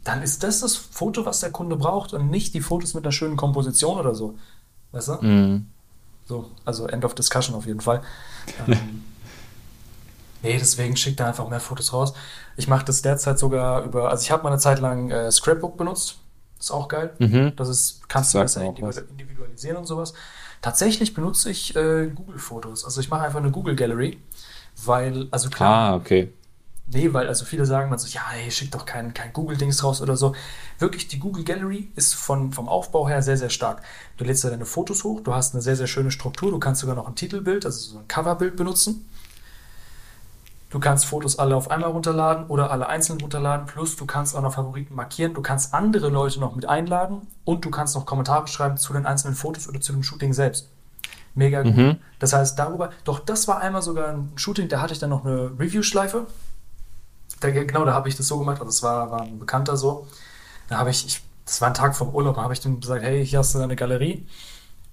[0.05, 3.13] Dann ist das das Foto, was der Kunde braucht und nicht die Fotos mit einer
[3.13, 4.35] schönen Komposition oder so.
[4.93, 5.13] Weißt du?
[5.23, 5.67] Mhm.
[6.27, 8.03] So, also End of Discussion auf jeden Fall.
[8.69, 9.03] ähm,
[10.43, 12.13] nee, deswegen schickt er einfach mehr Fotos raus.
[12.59, 15.79] Ich mache das derzeit sogar über, also ich habe mal eine Zeit lang äh, Scrapbook
[15.79, 16.19] benutzt.
[16.65, 17.15] Ist auch geil.
[17.19, 17.53] Mhm.
[17.57, 20.15] Das ist, kannst das du besser individualisieren und sowas.
[20.61, 22.85] Tatsächlich benutze ich äh, Google Fotos.
[22.85, 24.19] Also ich mache einfach eine Google Gallery,
[24.85, 25.93] weil, also klar.
[25.93, 26.33] Ah, okay.
[26.87, 30.03] Nee, weil also viele sagen man so, ja, hey, schick doch kein, kein Google-Dings raus
[30.03, 30.35] oder so.
[30.79, 33.83] Wirklich, die Google Gallery ist von, vom Aufbau her sehr, sehr stark.
[34.19, 36.83] Du lädst da deine Fotos hoch, du hast eine sehr, sehr schöne Struktur, du kannst
[36.83, 39.09] sogar noch ein Titelbild, also so ein Coverbild benutzen.
[40.75, 44.43] Du kannst Fotos alle auf einmal runterladen oder alle einzeln runterladen, plus du kannst auch
[44.43, 48.49] noch Favoriten markieren, du kannst andere Leute noch mit einladen und du kannst noch Kommentare
[48.49, 50.69] schreiben zu den einzelnen Fotos oder zu dem Shooting selbst.
[51.37, 51.77] Mega gut.
[51.77, 51.99] Mhm.
[52.19, 55.25] Das heißt, darüber, doch das war einmal sogar ein Shooting, da hatte ich dann noch
[55.25, 56.27] eine Review-Schleife.
[57.41, 60.09] Genau, da habe ich das so gemacht, also das war, war ein Bekannter so.
[60.69, 63.05] Da habe ich, ich, das war ein Tag vom Urlaub, da habe ich dem gesagt,
[63.05, 64.27] hey, hier hast du deine Galerie.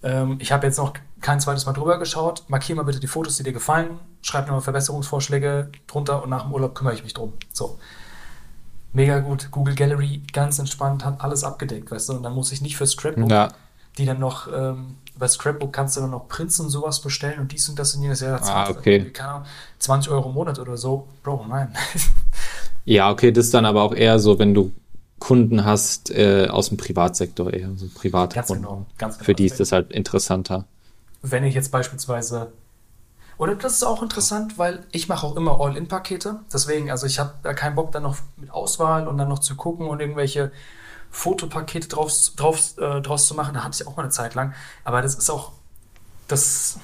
[0.03, 2.43] Ähm, ich habe jetzt noch kein zweites Mal drüber geschaut.
[2.47, 3.99] Markier mal bitte die Fotos, die dir gefallen.
[4.21, 7.33] Schreib mir mal Verbesserungsvorschläge drunter und nach dem Urlaub kümmere ich mich drum.
[7.51, 7.77] So.
[8.93, 9.49] Mega gut.
[9.51, 12.13] Google Gallery, ganz entspannt, hat alles abgedeckt, weißt du?
[12.13, 13.49] Und dann muss ich nicht für Scrapbook, ja.
[13.97, 17.51] die dann noch, ähm, bei Scrapbook kannst du dann noch Prints und sowas bestellen und
[17.51, 18.41] dies und das in jedes Jahr.
[18.43, 19.11] Ah, okay.
[19.11, 19.43] Keine
[19.79, 21.07] 20 Euro im Monat oder so.
[21.23, 21.73] Bro, nein.
[22.85, 24.73] ja, okay, das ist dann aber auch eher so, wenn du
[25.21, 28.63] Kunden hast äh, aus dem Privatsektor eher, so private ganz Kunden.
[28.63, 29.25] Genau, ganz genau.
[29.25, 30.65] Für die ist das halt interessanter.
[31.21, 32.51] Wenn ich jetzt beispielsweise
[33.37, 36.39] oder das ist auch interessant, weil ich mache auch immer All-In-Pakete.
[36.51, 39.55] Deswegen, also ich habe da keinen Bock dann noch mit Auswahl und dann noch zu
[39.55, 40.51] gucken und irgendwelche
[41.11, 43.53] Fotopakete drauf, drauf, äh, draus zu machen.
[43.53, 44.53] Da hatte ich auch mal eine Zeit lang.
[44.83, 45.51] Aber das ist auch,
[46.27, 46.79] das,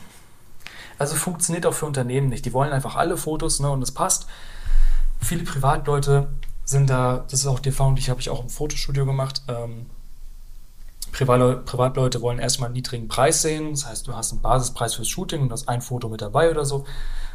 [1.00, 2.46] also funktioniert auch für Unternehmen nicht.
[2.46, 4.28] Die wollen einfach alle Fotos ne, und es passt.
[5.22, 6.28] Viele Privatleute
[6.68, 9.42] sind da, das ist auch die Erfahrung, die habe ich auch im Fotostudio gemacht.
[9.48, 9.86] Ähm,
[11.14, 13.72] Privatleute, Privatleute wollen erstmal einen niedrigen Preis sehen.
[13.72, 16.66] Das heißt, du hast einen Basispreis fürs Shooting und hast ein Foto mit dabei oder
[16.66, 16.86] so.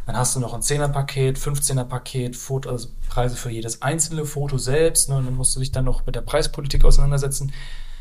[0.05, 5.09] Dann hast du noch ein 10er-Paket, 15er-Paket, also Preise für jedes einzelne Foto selbst.
[5.09, 5.17] Ne?
[5.17, 7.53] Und dann musst du dich dann noch mit der Preispolitik auseinandersetzen.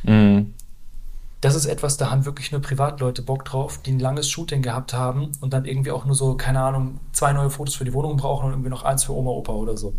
[0.04, 0.54] Mhm.
[1.40, 4.94] Das ist etwas, da haben wirklich nur Privatleute Bock drauf, die ein langes Shooting gehabt
[4.94, 8.18] haben und dann irgendwie auch nur so, keine Ahnung, zwei neue Fotos für die Wohnung
[8.18, 9.94] brauchen und irgendwie noch eins für Oma, Opa oder so.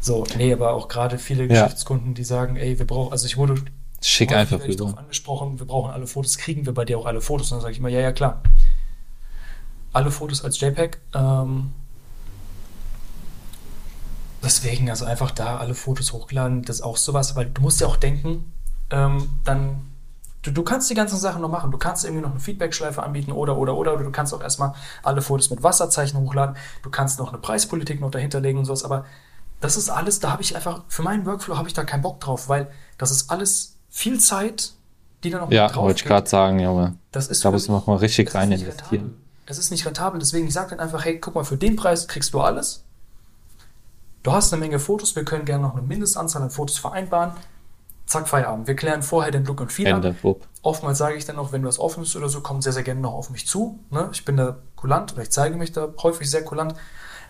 [0.00, 1.48] So, nee, aber auch gerade viele.
[1.48, 3.56] Geschäftskunden, die sagen, ey, wir brauchen, also ich wurde
[4.02, 7.50] Schick einfach darauf angesprochen, wir brauchen alle Fotos, kriegen wir bei dir auch alle Fotos?
[7.50, 8.42] Und dann sage ich immer, ja, ja, klar.
[9.92, 10.98] Alle Fotos als JPEG.
[11.14, 11.72] Ähm,
[14.44, 17.86] deswegen, also einfach da alle Fotos hochladen, das ist auch sowas, weil du musst ja
[17.86, 18.52] auch denken,
[18.90, 19.82] ähm, dann
[20.46, 21.72] Du, du, kannst die ganzen Sachen noch machen.
[21.72, 23.94] Du kannst irgendwie noch eine Feedback-Schleife anbieten oder, oder, oder.
[23.94, 26.54] Oder du kannst auch erstmal alle Fotos mit Wasserzeichen hochladen.
[26.84, 28.84] Du kannst noch eine Preispolitik noch dahinterlegen und sowas.
[28.84, 29.06] Aber
[29.60, 32.20] das ist alles, da habe ich einfach, für meinen Workflow habe ich da keinen Bock
[32.20, 34.72] drauf, weil das ist alles viel Zeit,
[35.24, 36.96] die dann noch Ja, wollte ich gerade sagen, Junge.
[37.12, 39.16] Das ist da muss man mal richtig rein investieren.
[39.46, 42.08] Das ist nicht rentabel, deswegen ich sage dann einfach, hey, guck mal, für den Preis
[42.08, 42.84] kriegst du alles.
[44.22, 47.32] Du hast eine Menge Fotos, wir können gerne noch eine Mindestanzahl an Fotos vereinbaren.
[48.06, 48.68] Zack, Feierabend.
[48.68, 50.36] Wir klären vorher den Look und Feel Ende, ab.
[50.62, 52.84] Oftmals sage ich dann auch, wenn du was offen bist oder so, komm sehr, sehr
[52.84, 53.80] gerne noch auf mich zu.
[53.90, 54.08] Ne?
[54.12, 56.74] Ich bin da kulant oder ich zeige mich da häufig sehr kulant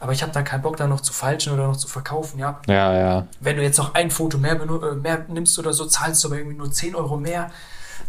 [0.01, 2.61] aber ich habe da keinen Bock, da noch zu falschen oder noch zu verkaufen, ja.
[2.67, 3.27] Ja, ja.
[3.41, 6.39] Wenn du jetzt noch ein Foto mehr, äh, mehr nimmst oder so, zahlst du aber
[6.39, 7.51] irgendwie nur 10 Euro mehr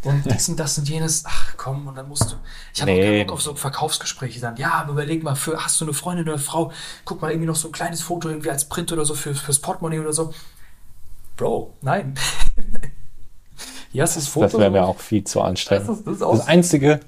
[0.03, 2.35] und das und das und jenes, ach komm, und dann musst du.
[2.73, 2.99] Ich habe nee.
[2.99, 4.57] auch keinen Bock auf so Verkaufsgespräche dann.
[4.57, 6.71] Ja, aber überleg mal, für, hast du eine Freundin oder eine Frau,
[7.05, 9.59] guck mal irgendwie noch so ein kleines Foto irgendwie als Print oder so für, fürs
[9.59, 10.33] Portemonnaie oder so.
[11.35, 12.15] Bro, nein.
[13.91, 14.45] ja, das, das Foto.
[14.47, 15.89] Das wäre mir auch viel zu anstrengend.
[15.89, 16.99] Das, ist, das, ist das Einzige,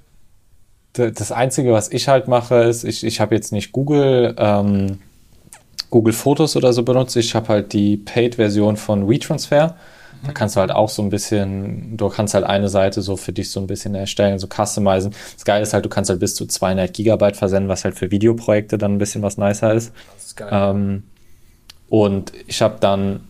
[0.93, 4.99] das Einzige, was ich halt mache, ist, ich, ich habe jetzt nicht Google, ähm,
[5.89, 7.15] Google Fotos oder so benutzt.
[7.15, 9.75] Ich habe halt die Paid-Version von WeTransfer.
[10.25, 13.31] Da kannst du halt auch so ein bisschen, du kannst halt eine Seite so für
[13.31, 15.13] dich so ein bisschen erstellen, so customizen.
[15.35, 18.11] Das Geile ist halt, du kannst halt bis zu 200 Gigabyte versenden, was halt für
[18.11, 19.93] Videoprojekte dann ein bisschen was nicer ist.
[20.15, 20.49] Das ist geil.
[20.51, 21.03] Ähm,
[21.87, 23.21] und ich habe dann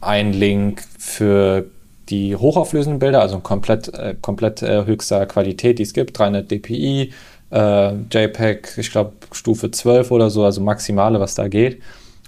[0.00, 1.66] einen Link für
[2.08, 7.12] die hochauflösenden Bilder, also komplett, äh, komplett äh, höchster Qualität, die es gibt, 300 dpi,
[7.50, 11.82] äh, JPEG, ich glaube Stufe 12 oder so, also maximale, was da geht.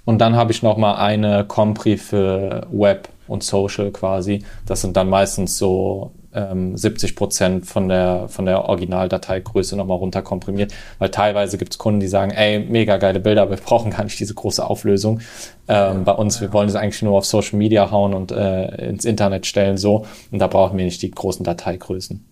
[0.05, 4.43] Und dann habe ich noch mal eine Compri für Web und Social quasi.
[4.65, 10.73] Das sind dann meistens so ähm, 70 Prozent von der, von der Originaldateigröße nochmal runterkomprimiert,
[10.99, 14.03] weil teilweise gibt es Kunden, die sagen, ey, mega geile Bilder, aber wir brauchen gar
[14.03, 15.21] nicht diese große Auflösung.
[15.67, 19.05] Ähm, bei uns, wir wollen das eigentlich nur auf Social Media hauen und äh, ins
[19.05, 22.23] Internet stellen, so, und da brauchen wir nicht die großen Dateigrößen.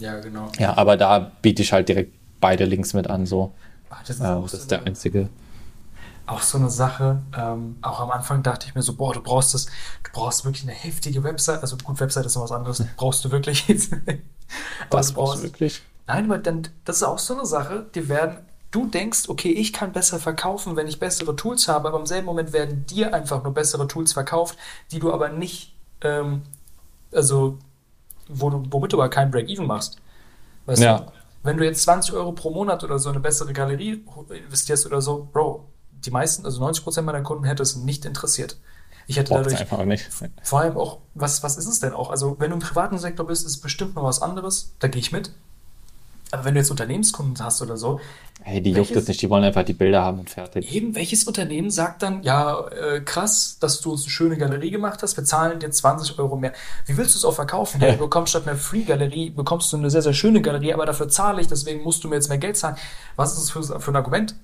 [0.00, 0.48] Ja, genau.
[0.58, 3.52] Ja, aber da biete ich halt direkt beide Links mit an, so.
[3.90, 5.28] Ach, das ist, ähm, das ist der einzige
[6.28, 7.22] auch so eine Sache.
[7.36, 10.64] Ähm, auch am Anfang dachte ich mir so, boah, du brauchst das, du brauchst wirklich
[10.64, 11.62] eine heftige Website.
[11.62, 12.84] Also gut, Website ist noch was anderes.
[12.96, 13.66] Brauchst du wirklich?
[14.90, 15.82] Was brauchst du wirklich?
[16.06, 18.38] Nein, weil dann, das ist auch so eine Sache, die werden,
[18.70, 22.24] du denkst, okay, ich kann besser verkaufen, wenn ich bessere Tools habe, aber im selben
[22.24, 24.56] Moment werden dir einfach nur bessere Tools verkauft,
[24.90, 26.44] die du aber nicht, ähm,
[27.12, 27.58] also,
[28.26, 29.98] wo du, womit du aber keinen Break-Even machst.
[30.64, 31.00] Weißt ja.
[31.00, 31.12] du?
[31.42, 35.28] Wenn du jetzt 20 Euro pro Monat oder so eine bessere Galerie investierst oder so,
[35.30, 35.67] Bro,
[36.04, 38.56] die meisten, also 90 Prozent meiner Kunden hätte es nicht interessiert.
[39.06, 40.06] Ich hätte Braucht's dadurch einfach nicht.
[40.42, 42.10] vor allem auch, was, was ist es denn auch?
[42.10, 44.72] Also, wenn du im privaten Sektor bist, ist es bestimmt noch was anderes.
[44.80, 45.30] Da gehe ich mit.
[46.30, 48.00] Aber wenn du jetzt Unternehmenskunden hast oder so,
[48.42, 50.70] Hey, die juckt Welches- es nicht, die wollen einfach die Bilder haben und fertig.
[50.74, 55.02] eben welches Unternehmen sagt dann, ja, äh, krass, dass du uns eine schöne Galerie gemacht
[55.02, 56.52] hast, wir zahlen dir 20 Euro mehr.
[56.86, 57.80] Wie willst du es auch verkaufen?
[57.80, 57.92] Ja.
[57.92, 61.40] Du bekommst statt einer Free-Galerie, bekommst du eine sehr, sehr schöne Galerie, aber dafür zahle
[61.40, 62.76] ich, deswegen musst du mir jetzt mehr Geld zahlen.
[63.16, 64.34] Was ist das für, für ein Argument?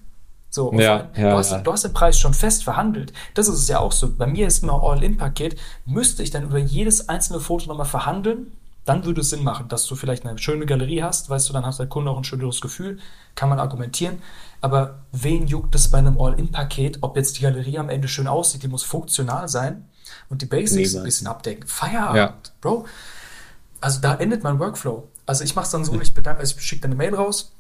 [0.55, 1.59] So, Ja, ja, du, hast, ja.
[1.59, 3.13] du hast den Preis schon fest verhandelt.
[3.35, 4.15] Das ist es ja auch so.
[4.15, 5.59] Bei mir ist immer All-In-Paket.
[5.85, 8.53] Müsste ich dann über jedes einzelne Foto nochmal verhandeln,
[8.85, 11.67] dann würde es Sinn machen, dass du vielleicht eine schöne Galerie hast, weißt du, dann
[11.67, 12.99] hast der Kunde auch ein schöneres Gefühl,
[13.35, 14.19] kann man argumentieren.
[14.61, 18.63] Aber wen juckt es bei einem All-In-Paket, ob jetzt die Galerie am Ende schön aussieht,
[18.63, 19.89] die muss funktional sein
[20.29, 20.97] und die Basics Niemals.
[20.97, 21.67] ein bisschen abdecken.
[21.67, 22.35] Feierabend, Ja.
[22.61, 22.87] Bro.
[23.81, 25.09] Also da endet mein Workflow.
[25.27, 27.51] Also ich mache es dann so, ich, bedanke, ich schicke dann eine Mail raus.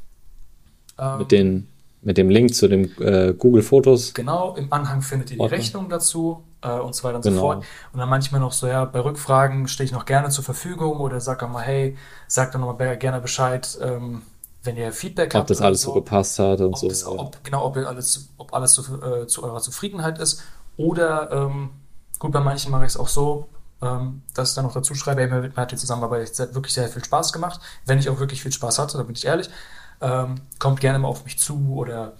[0.96, 1.68] Ähm, Mit, den,
[2.04, 4.14] mit dem Link zu dem äh, Google Fotos.
[4.14, 5.56] Genau, im Anhang findet ihr die Ordner.
[5.58, 7.40] Rechnung dazu äh, und so weiter und so Genau.
[7.42, 7.64] fort.
[7.92, 11.20] Und dann manchmal noch so, ja, bei Rückfragen stehe ich noch gerne zur Verfügung oder
[11.20, 11.96] sag auch mal, hey,
[12.28, 14.22] sag doch noch mal gerne Bescheid, ähm,
[14.62, 15.50] wenn ihr Feedback Ob habt.
[15.50, 16.88] das oder alles so gepasst hat und ob so.
[16.88, 20.42] das, ob, genau, ob alles, ob alles zu, äh, zu eurer Zufriedenheit ist.
[20.76, 21.70] Oder, ähm,
[22.18, 23.48] gut, bei manchen mache ich es auch so,
[23.82, 27.04] ähm, dass ich dann noch dazu schreibe, hey, mir, hat die Zusammenarbeit wirklich sehr viel
[27.04, 27.60] Spaß gemacht.
[27.86, 29.50] Wenn ich auch wirklich viel Spaß hatte, da bin ich ehrlich,
[30.04, 32.12] ähm, kommt gerne mal auf mich zu oder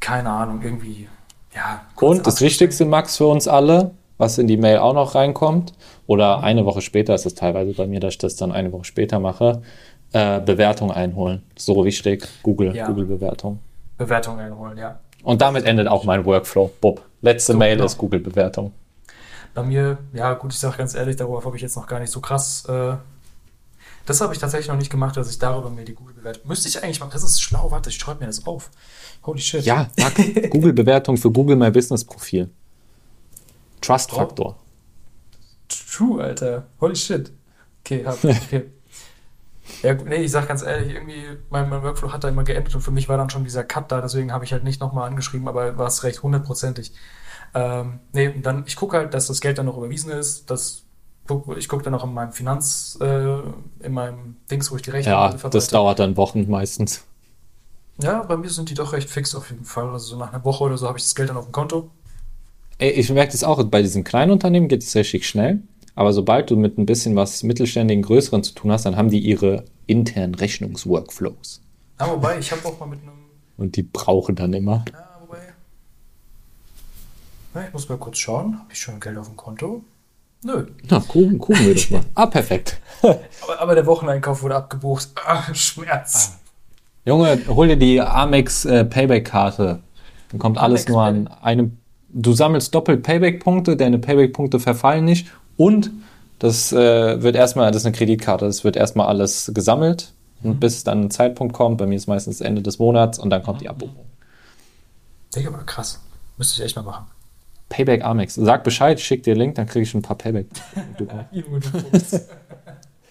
[0.00, 1.08] keine Ahnung, irgendwie,
[1.54, 1.80] ja.
[1.96, 2.40] Und das.
[2.40, 5.72] Wichtigste, Max, für uns alle, was in die Mail auch noch reinkommt,
[6.06, 8.84] oder eine Woche später ist es teilweise bei mir, dass ich das dann eine Woche
[8.84, 9.62] später mache,
[10.12, 11.42] äh, Bewertung einholen.
[11.56, 12.86] So wichtig, Google, Ja.
[12.86, 13.58] Google-Bewertung.
[13.96, 14.98] Bewertung einholen, ja.
[15.22, 16.70] Und damit endet auch mein Workflow.
[16.80, 17.00] Bub.
[17.22, 17.86] Letzte So, Mail genau.
[17.86, 18.72] ist Google-Bewertung.
[19.54, 22.10] Bei mir, ja gut, ich sage ganz ehrlich, darauf habe ich jetzt noch gar nicht
[22.10, 22.64] so krass.
[22.68, 22.96] Äh,
[24.06, 26.46] das habe ich tatsächlich noch nicht gemacht, dass ich darüber mir die Google-Bewertung.
[26.46, 27.10] Müsste ich eigentlich machen.
[27.12, 28.70] Das ist schlau, warte, ich schreibe mir das auf.
[29.24, 29.64] Holy shit.
[29.64, 29.88] Ja,
[30.50, 32.50] Google-Bewertung für Google My Business-Profil.
[33.80, 34.58] Trust-Faktor.
[35.68, 36.66] True, Alter.
[36.80, 37.32] Holy shit.
[37.80, 38.64] Okay, hab, okay.
[39.82, 42.82] Ja, nee, ich sag ganz ehrlich, irgendwie, mein, mein Workflow hat da immer geendet und
[42.82, 45.48] für mich war dann schon dieser Cut da, deswegen habe ich halt nicht nochmal angeschrieben,
[45.48, 46.92] aber war es recht hundertprozentig.
[47.54, 50.83] Ähm, nee, und dann, ich gucke halt, dass das Geld dann noch überwiesen ist, dass,
[51.26, 53.38] guck- ich gucke dann noch in meinem Finanz, äh,
[53.80, 55.50] in meinem Dings, wo ich die Rechnung Ja, verwalte.
[55.56, 57.04] das dauert dann Wochen meistens.
[58.02, 59.86] Ja, bei mir sind die doch recht fix auf jeden Fall.
[59.88, 61.90] Also so nach einer Woche oder so habe ich das Geld dann auf dem Konto.
[62.78, 65.62] Ey, ich merke das auch, bei diesen kleinen Unternehmen geht es richtig schnell.
[65.94, 69.20] Aber sobald du mit ein bisschen was mittelständigen, größeren zu tun hast, dann haben die
[69.20, 71.60] ihre internen Rechnungsworkflows.
[72.00, 73.12] Ja, wobei, ich habe auch mal mit einem
[73.56, 74.84] Und die brauchen dann immer.
[74.92, 75.38] Ja, wobei.
[77.54, 78.58] Na, ich muss mal kurz schauen.
[78.58, 79.84] Habe ich schon Geld auf dem Konto?
[80.44, 80.66] Nö.
[80.90, 82.00] Na, gucken, gucken wir doch mal.
[82.14, 82.78] Ah, perfekt.
[83.02, 85.08] Aber, aber der Wocheneinkauf wurde abgebucht.
[85.26, 86.38] Ah, Schmerz.
[87.06, 89.80] Junge, hol dir die Amex äh, Payback-Karte.
[90.30, 91.78] Dann kommt alles Amex nur an einem.
[92.10, 95.28] Du sammelst doppelt Payback-Punkte, deine Payback-Punkte verfallen nicht.
[95.56, 95.90] Und
[96.38, 100.12] das äh, wird erstmal, das ist eine Kreditkarte, das wird erstmal alles gesammelt.
[100.42, 103.42] Und bis dann ein Zeitpunkt kommt, bei mir ist meistens Ende des Monats und dann
[103.42, 104.04] kommt die Abbuchung.
[105.34, 106.00] Denke mal, krass.
[106.36, 107.06] Müsste ich echt mal machen.
[107.68, 108.34] Payback Amex.
[108.34, 110.46] Sag Bescheid, schick dir Link, dann kriege ich ein paar Payback.
[111.32, 112.20] Junge, du Fuchs.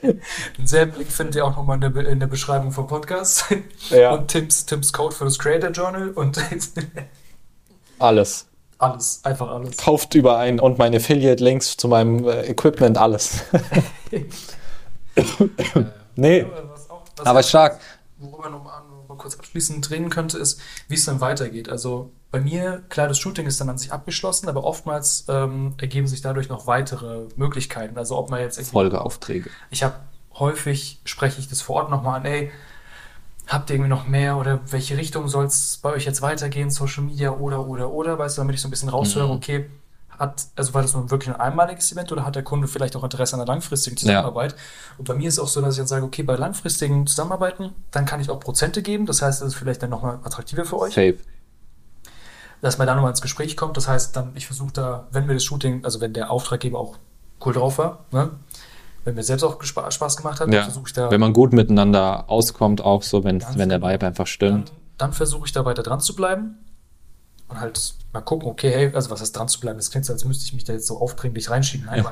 [0.57, 3.45] Denselben Link findet ihr auch nochmal in der, Be- in der Beschreibung vom Podcast.
[3.89, 4.11] Ja.
[4.15, 6.37] Und Tims, Tims Code für das Creator Journal und
[7.99, 8.47] Alles.
[8.79, 9.21] alles.
[9.23, 9.77] Einfach alles.
[9.77, 13.45] Kauft überein und meine Affiliate-Links zu meinem äh, Equipment, alles.
[16.15, 17.79] nee, Was auch, was aber stark.
[18.17, 21.69] worüber noch mal, noch mal kurz abschließend reden könnte, ist, wie es dann weitergeht.
[21.69, 26.08] Also bei mir, klar, das Shooting ist dann an sich abgeschlossen, aber oftmals ähm, ergeben
[26.08, 27.97] sich dadurch noch weitere Möglichkeiten.
[27.97, 29.49] Also ob man jetzt Folgeaufträge.
[29.69, 29.95] ich habe
[30.39, 32.52] häufig spreche ich das vor Ort nochmal an, ey,
[33.47, 37.04] habt ihr irgendwie noch mehr oder welche Richtung soll es bei euch jetzt weitergehen, Social
[37.04, 39.32] Media oder oder oder, weißt du, damit ich so ein bisschen raushöre, Mhm.
[39.34, 39.69] okay,
[40.19, 43.04] hat, also war das nun wirklich ein einmaliges Event oder hat der Kunde vielleicht auch
[43.04, 44.56] Interesse an einer langfristigen Zusammenarbeit?
[44.97, 47.71] Und bei mir ist es auch so, dass ich dann sage, okay, bei langfristigen Zusammenarbeiten,
[47.91, 50.80] dann kann ich auch Prozente geben, das heißt, das ist vielleicht dann nochmal attraktiver für
[50.80, 51.17] euch Safe.
[52.62, 53.76] dass man da nochmal ins Gespräch kommt.
[53.78, 56.95] Das heißt, dann, ich versuche da, wenn wir das Shooting, also wenn der Auftraggeber auch
[57.45, 58.30] cool drauf war, ne?
[59.04, 60.63] wenn mir selbst auch Spaß gemacht hat, Ja.
[60.63, 63.91] versuche ich da, Wenn man gut miteinander auskommt, auch so, wenn, wenn der genau.
[63.91, 64.71] Vibe einfach dann, stimmt.
[64.97, 66.58] dann versuche ich da weiter dran zu bleiben
[67.47, 69.77] und halt mal gucken, okay, hey, also was heißt dran zu bleiben?
[69.77, 71.86] Das klingt so, als müsste ich mich da jetzt so aufdringlich reinschieben.
[71.88, 72.12] Nein, Ja.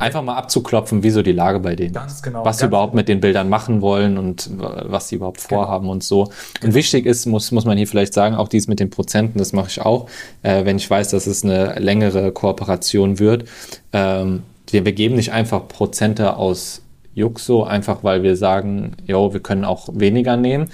[0.00, 2.22] Einfach mal abzuklopfen, wie so die Lage bei denen Ganz ist.
[2.22, 2.44] genau.
[2.44, 5.62] Was sie Ganz überhaupt mit den Bildern machen wollen und was sie überhaupt Genau.
[5.64, 6.30] vorhaben und so.
[6.62, 9.52] Und wichtig ist, muss, muss man hier vielleicht sagen, auch dies mit den Prozenten, das
[9.52, 10.08] mache ich auch,
[10.44, 13.48] äh, wenn ich weiß, dass es eine längere Kooperation wird.
[13.92, 16.82] Ähm, wir, wir geben nicht einfach Prozente aus
[17.16, 20.70] Juxo, einfach weil wir sagen, jo, wir können auch weniger nehmen.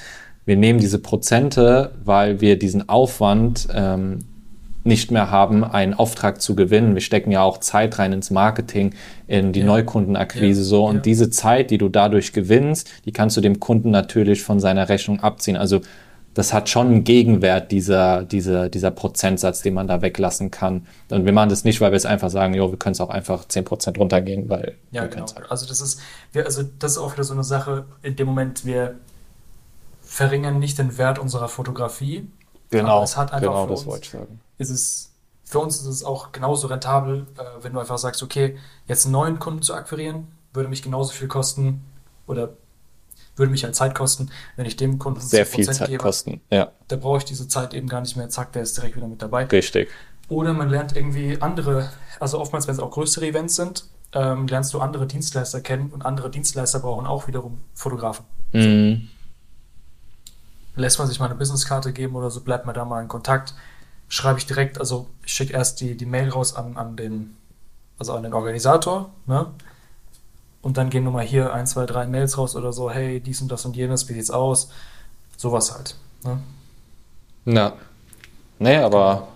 [0.47, 4.21] Wir nehmen diese Prozente, weil wir diesen Aufwand ähm,
[4.85, 6.95] nicht mehr haben, einen Auftrag zu gewinnen.
[6.95, 8.95] Wir stecken ja auch Zeit rein ins Marketing,
[9.27, 9.67] in die ja.
[9.67, 10.67] Neukundenakquise ja.
[10.67, 10.87] so.
[10.87, 11.03] Und ja.
[11.03, 15.21] diese Zeit, die du dadurch gewinnst, die kannst du dem Kunden natürlich von seiner Rechnung
[15.21, 15.57] abziehen.
[15.57, 15.81] Also
[16.35, 20.87] das hat schon einen Gegenwert, dieser, dieser, dieser Prozentsatz, den man da weglassen kann.
[21.11, 23.09] Und wir machen das nicht, weil wir es einfach sagen, jo, wir können es auch
[23.09, 24.75] einfach 10% runtergehen, weil.
[24.91, 25.27] Ja, genau.
[25.35, 25.51] Halt.
[25.51, 26.01] Also das ist,
[26.33, 28.97] wir, also das ist auch wieder so eine Sache, in dem Moment, wir
[30.15, 32.31] verringern nicht den Wert unserer Fotografie.
[32.71, 33.03] Genau.
[33.03, 34.41] es hat einfach genau, das wollte ich sagen.
[34.59, 35.11] Ist es,
[35.45, 39.13] für uns ist es auch genauso rentabel, äh, wenn du einfach sagst, okay, jetzt einen
[39.13, 41.85] neuen Kunden zu akquirieren, würde mich genauso viel kosten
[42.29, 42.51] oder
[43.35, 46.41] würde mich halt Zeit kosten, wenn ich dem Kunden sehr viel Zeit gebe, kosten.
[46.49, 46.71] Ja.
[46.87, 48.29] Da brauche ich diese Zeit eben gar nicht mehr.
[48.29, 49.47] Zack, der ist direkt wieder mit dabei.
[49.47, 49.89] Richtig.
[50.29, 54.73] Oder man lernt irgendwie andere, also oftmals, wenn es auch größere Events sind, ähm, lernst
[54.75, 58.25] du andere Dienstleister kennen und andere Dienstleister brauchen auch wiederum Fotografen.
[58.53, 59.09] Mhm
[60.77, 63.55] lässt man sich mal eine Businesskarte geben oder so, bleibt man da mal in Kontakt.
[64.09, 67.37] Schreibe ich direkt, also ich schicke erst die, die Mail raus an, an den,
[67.99, 69.47] also an den Organisator, ne?
[70.63, 73.53] Und dann gehen nochmal hier ein, zwei, drei Mails raus oder so, hey, dies und
[73.53, 74.71] das und jenes, wie sieht's aus?
[75.37, 75.95] Sowas halt.
[76.25, 76.39] Ne?
[77.55, 77.75] Ja.
[78.59, 79.29] Nee, aber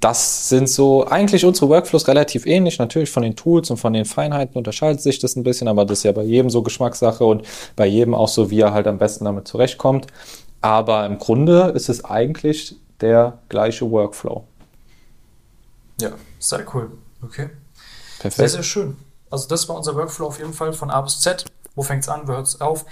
[0.00, 2.78] das sind so eigentlich unsere Workflows relativ ähnlich.
[2.78, 5.98] Natürlich von den Tools und von den Feinheiten unterscheidet sich das ein bisschen, aber das
[5.98, 8.98] ist ja bei jedem so Geschmackssache und bei jedem auch so, wie er halt am
[8.98, 10.08] besten damit zurechtkommt.
[10.64, 14.46] Aber im Grunde ist es eigentlich der gleiche Workflow.
[16.00, 16.90] Ja, sehr cool.
[17.20, 17.50] Okay.
[18.18, 18.36] Perfekt.
[18.36, 18.96] Sehr, sehr schön.
[19.28, 21.44] Also das war unser Workflow auf jeden Fall von A bis Z.
[21.74, 22.86] Wo fängt es an, wo hört es auf?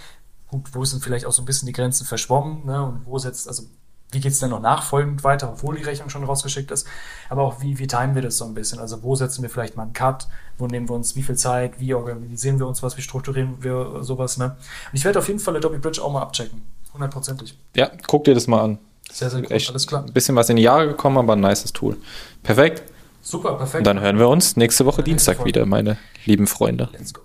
[0.49, 2.67] Gut, wo sind vielleicht auch so ein bisschen die Grenzen verschwommen?
[2.67, 2.85] Ne?
[2.85, 3.63] Und wo setzt, also
[4.11, 6.87] wie geht es denn noch nachfolgend weiter, obwohl die Rechnung schon rausgeschickt ist?
[7.31, 8.81] Aber auch wie, wie timen wir das so ein bisschen?
[8.81, 10.29] Also wo setzen wir vielleicht mal einen Cut?
[10.59, 11.81] Wo nehmen wir uns wie viel Zeit?
[11.81, 12.99] Wie organisieren wir uns was?
[12.99, 14.37] Wie strukturieren wir sowas?
[14.37, 14.45] Ne?
[14.45, 16.61] Und ich werde auf jeden Fall Adobe Bridge auch mal abchecken.
[16.95, 17.57] Hundertprozentig.
[17.75, 18.79] Ja, guck dir das mal an.
[19.11, 19.51] Sehr, sehr gut.
[19.51, 20.05] Echt Alles klar.
[20.05, 21.97] Ein bisschen was in die Jahre gekommen, aber ein nices Tool.
[22.43, 22.83] Perfekt.
[23.23, 23.79] Super, perfekt.
[23.79, 26.89] Und dann hören wir uns nächste Woche Dienstag wieder, meine lieben Freunde.
[26.93, 27.23] Let's go.